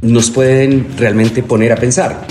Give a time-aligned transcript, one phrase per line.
[0.00, 2.26] nos pueden realmente poner a pensar.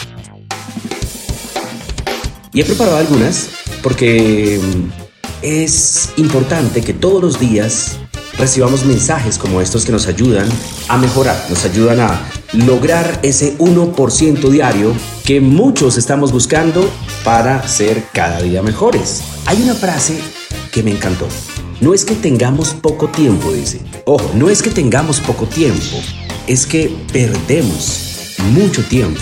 [2.53, 3.49] Y he preparado algunas
[3.83, 4.89] porque mm,
[5.41, 7.97] es importante que todos los días
[8.37, 10.47] recibamos mensajes como estos que nos ayudan
[10.87, 12.21] a mejorar, nos ayudan a
[12.53, 14.93] lograr ese 1% diario
[15.25, 16.89] que muchos estamos buscando
[17.23, 19.21] para ser cada día mejores.
[19.45, 20.19] Hay una frase
[20.71, 21.27] que me encantó.
[21.81, 23.81] No es que tengamos poco tiempo, dice.
[24.05, 25.97] Ojo, no es que tengamos poco tiempo,
[26.47, 29.21] es que perdemos mucho tiempo.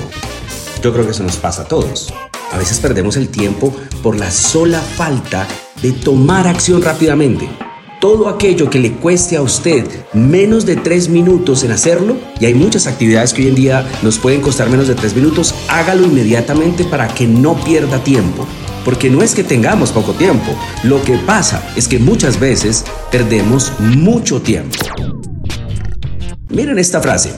[0.81, 2.13] Yo creo que eso nos pasa a todos.
[2.51, 5.47] A veces perdemos el tiempo por la sola falta
[5.81, 7.49] de tomar acción rápidamente.
[7.99, 12.53] Todo aquello que le cueste a usted menos de tres minutos en hacerlo, y hay
[12.53, 16.83] muchas actividades que hoy en día nos pueden costar menos de tres minutos, hágalo inmediatamente
[16.83, 18.45] para que no pierda tiempo.
[18.83, 23.71] Porque no es que tengamos poco tiempo, lo que pasa es que muchas veces perdemos
[23.79, 24.77] mucho tiempo.
[26.49, 27.33] Miren esta frase.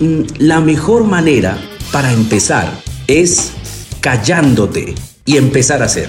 [0.00, 1.58] Mm, La mejor manera
[1.92, 2.70] para empezar
[3.06, 3.52] es
[4.00, 4.94] callándote
[5.24, 6.08] y empezar a hacer.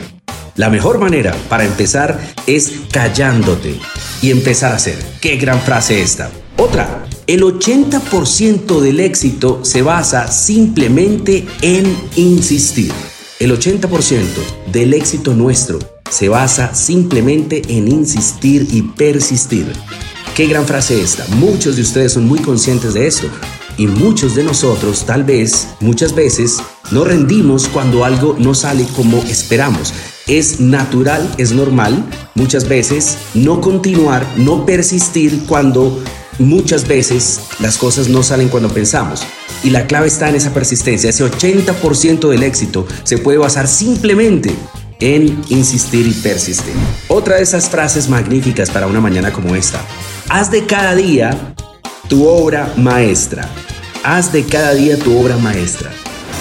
[0.56, 3.75] La mejor manera para empezar es callándote
[4.22, 4.97] y empezar a hacer.
[5.22, 6.31] Qué gran frase esta.
[6.58, 12.91] Otra, el 80% del éxito se basa simplemente en insistir.
[13.40, 14.24] El 80%
[14.72, 15.78] del éxito nuestro
[16.09, 19.68] se basa simplemente en insistir y persistir.
[20.37, 21.25] Qué gran frase esta.
[21.37, 23.27] Muchos de ustedes son muy conscientes de esto.
[23.75, 26.59] Y muchos de nosotros, tal vez, muchas veces,
[26.91, 29.95] no rendimos cuando algo no sale como esperamos.
[30.27, 36.03] Es natural, es normal, muchas veces, no continuar, no persistir cuando
[36.37, 39.23] muchas veces las cosas no salen cuando pensamos.
[39.63, 41.09] Y la clave está en esa persistencia.
[41.09, 44.53] Ese 80% del éxito se puede basar simplemente
[44.99, 46.75] en insistir y persistir.
[47.07, 49.83] Otra de esas frases magníficas para una mañana como esta.
[50.29, 51.55] Haz de cada día
[52.09, 53.49] tu obra maestra.
[54.03, 55.89] Haz de cada día tu obra maestra.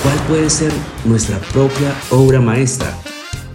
[0.02, 0.72] ¿Cuál puede ser
[1.04, 2.92] nuestra propia obra maestra?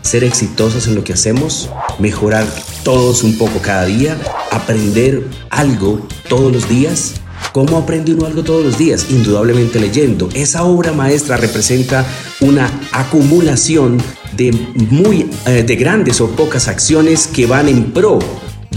[0.02, 2.48] Ser exitosos en lo que hacemos, mejorar
[2.84, 4.18] todos un poco cada día,
[4.52, 7.16] aprender algo todos los días.
[7.52, 9.08] ¿Cómo aprende uno algo todos los días?
[9.10, 10.30] Indudablemente leyendo.
[10.34, 12.06] Esa obra maestra representa
[12.40, 14.54] una acumulación de
[14.90, 18.20] muy eh, de grandes o pocas acciones que van en pro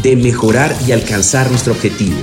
[0.05, 2.19] de mejorar y alcanzar nuestro objetivo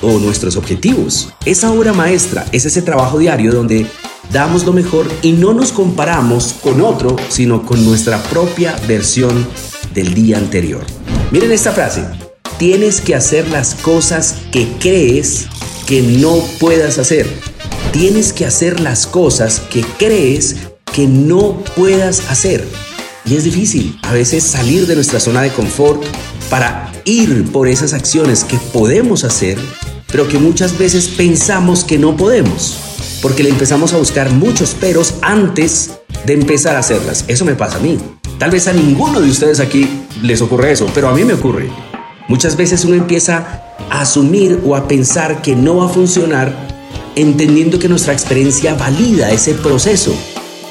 [0.00, 1.28] o nuestros objetivos.
[1.44, 3.86] Esa obra maestra es ese trabajo diario donde
[4.32, 9.46] damos lo mejor y no nos comparamos con otro, sino con nuestra propia versión
[9.94, 10.84] del día anterior.
[11.30, 12.04] Miren esta frase.
[12.58, 15.46] Tienes que hacer las cosas que crees
[15.86, 17.28] que no puedas hacer.
[17.92, 20.56] Tienes que hacer las cosas que crees
[20.92, 22.66] que no puedas hacer.
[23.24, 26.02] Y es difícil a veces salir de nuestra zona de confort
[26.48, 29.58] para ir por esas acciones que podemos hacer,
[30.12, 32.78] pero que muchas veces pensamos que no podemos,
[33.22, 35.92] porque le empezamos a buscar muchos peros antes
[36.26, 37.24] de empezar a hacerlas.
[37.26, 37.98] Eso me pasa a mí.
[38.38, 39.88] Tal vez a ninguno de ustedes aquí
[40.22, 41.70] les ocurre eso, pero a mí me ocurre.
[42.28, 46.54] Muchas veces uno empieza a asumir o a pensar que no va a funcionar,
[47.16, 50.14] entendiendo que nuestra experiencia valida ese proceso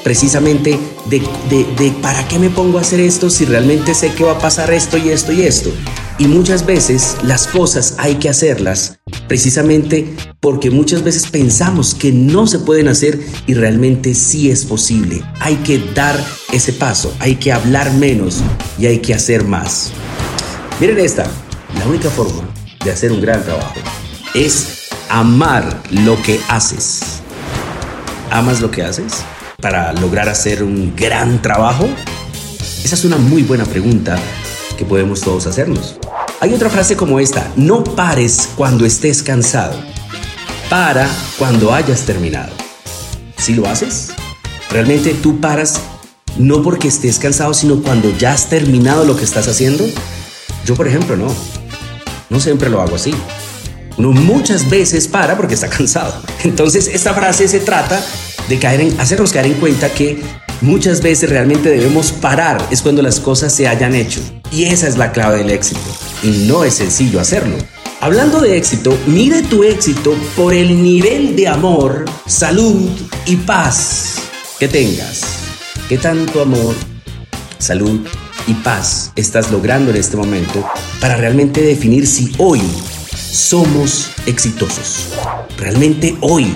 [0.04, 0.78] precisamente
[1.10, 1.20] de,
[1.50, 4.38] de, de, para qué me pongo a hacer esto si realmente sé que va a
[4.38, 5.70] pasar esto y esto y esto.
[6.20, 8.98] Y muchas veces las cosas hay que hacerlas
[9.28, 15.22] precisamente porque muchas veces pensamos que no se pueden hacer y realmente sí es posible.
[15.38, 16.18] Hay que dar
[16.52, 18.40] ese paso, hay que hablar menos
[18.80, 19.92] y hay que hacer más.
[20.80, 21.24] Miren esta,
[21.78, 22.48] la única forma
[22.84, 23.74] de hacer un gran trabajo
[24.34, 27.22] es amar lo que haces.
[28.32, 29.22] ¿Amas lo que haces
[29.60, 31.88] para lograr hacer un gran trabajo?
[32.82, 34.18] Esa es una muy buena pregunta
[34.78, 35.96] que podemos todos hacernos.
[36.40, 39.76] Hay otra frase como esta, no pares cuando estés cansado,
[40.70, 42.52] para cuando hayas terminado.
[43.36, 44.10] ¿Sí lo haces?
[44.70, 45.80] ¿Realmente tú paras
[46.36, 49.84] no porque estés cansado, sino cuando ya has terminado lo que estás haciendo?
[50.64, 51.26] Yo, por ejemplo, no.
[52.30, 53.12] No siempre lo hago así.
[53.96, 56.22] Uno muchas veces para porque está cansado.
[56.44, 58.00] Entonces, esta frase se trata
[58.48, 60.22] de caer en, hacernos caer en cuenta que
[60.60, 64.20] muchas veces realmente debemos parar, es cuando las cosas se hayan hecho.
[64.50, 65.80] Y esa es la clave del éxito
[66.22, 67.56] y no es sencillo hacerlo.
[68.00, 72.88] Hablando de éxito, mide tu éxito por el nivel de amor, salud
[73.26, 74.22] y paz
[74.58, 75.22] que tengas.
[75.88, 76.74] ¿Qué tanto amor,
[77.58, 78.06] salud
[78.46, 80.64] y paz estás logrando en este momento
[81.00, 82.60] para realmente definir si hoy
[83.14, 85.08] somos exitosos?
[85.58, 86.52] ¿Realmente hoy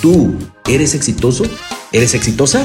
[0.00, 0.36] tú
[0.68, 1.44] eres exitoso?
[1.92, 2.64] ¿Eres exitosa?